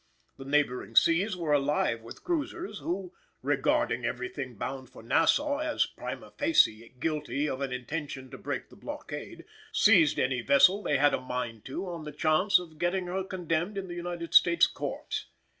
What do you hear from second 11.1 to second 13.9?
a mind to on the chance of getting her condemned in